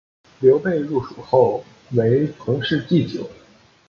[0.39, 3.29] 刘备入蜀后为从事祭酒。